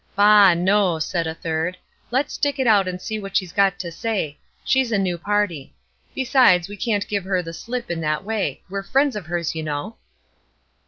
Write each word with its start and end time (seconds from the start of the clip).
"Bah! 0.15 0.55
no!" 0.55 0.95
replied 0.95 1.27
a 1.27 1.35
third; 1.35 1.77
"let's 2.09 2.33
stick 2.33 2.57
it 2.57 2.65
out 2.65 2.87
and 2.87 2.99
see 2.99 3.19
what 3.19 3.37
she's 3.37 3.51
got 3.53 3.77
to 3.77 3.91
say; 3.91 4.39
she's 4.65 4.91
a 4.91 4.97
new 4.97 5.15
party. 5.15 5.75
Besides, 6.15 6.67
we 6.67 6.75
can't 6.75 7.07
give 7.07 7.23
her 7.25 7.43
the 7.43 7.53
slip 7.53 7.91
in 7.91 8.01
that 8.01 8.23
way; 8.23 8.63
we're 8.67 8.81
friends 8.81 9.15
of 9.15 9.27
hers, 9.27 9.53
you 9.53 9.61
know." 9.61 9.97